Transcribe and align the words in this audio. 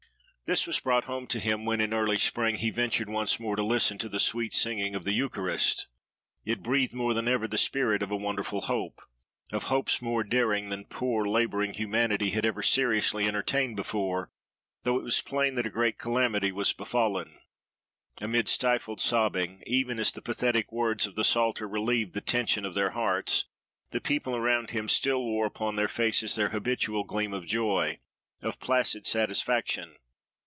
This 0.45 0.67
was 0.67 0.81
brought 0.81 1.05
home 1.05 1.27
to 1.27 1.39
him, 1.39 1.63
when, 1.63 1.79
in 1.79 1.93
early 1.93 2.17
spring, 2.17 2.55
he 2.55 2.71
ventured 2.71 3.07
once 3.09 3.39
more 3.39 3.55
to 3.55 3.63
listen 3.63 3.97
to 3.99 4.09
the 4.09 4.19
sweet 4.19 4.51
singing 4.51 4.95
of 4.95 5.05
the 5.05 5.13
Eucharist. 5.13 5.87
It 6.43 6.61
breathed 6.61 6.93
more 6.93 7.13
than 7.13 7.29
ever 7.29 7.47
the 7.47 7.57
spirit 7.57 8.03
of 8.03 8.11
a 8.11 8.17
wonderful 8.17 8.59
hope—of 8.63 9.63
hopes 9.63 10.01
more 10.01 10.25
daring 10.25 10.67
than 10.67 10.83
poor, 10.83 11.23
labouring 11.25 11.73
humanity 11.75 12.31
had 12.31 12.45
ever 12.45 12.61
seriously 12.61 13.29
entertained 13.29 13.77
before, 13.77 14.29
though 14.83 14.97
it 14.97 15.03
was 15.05 15.21
plain 15.21 15.55
that 15.55 15.65
a 15.65 15.69
great 15.69 15.97
calamity 15.97 16.51
was 16.51 16.73
befallen. 16.73 17.39
Amid 18.19 18.49
stifled 18.49 18.99
sobbing, 18.99 19.63
even 19.65 19.99
as 19.99 20.11
the 20.11 20.21
pathetic 20.21 20.69
words 20.69 21.07
of 21.07 21.15
the 21.15 21.23
psalter 21.23 21.65
relieved 21.65 22.13
the 22.13 22.19
tension 22.19 22.65
of 22.65 22.73
their 22.73 22.89
hearts, 22.89 23.45
the 23.91 24.01
people 24.01 24.35
around 24.35 24.71
him 24.71 24.89
still 24.89 25.23
wore 25.23 25.45
upon 25.45 25.77
their 25.77 25.87
faces 25.87 26.35
their 26.35 26.49
habitual 26.49 27.05
gleam 27.05 27.33
of 27.33 27.45
joy, 27.45 27.99
of 28.43 28.59
placid 28.59 29.07
satisfaction. 29.07 29.95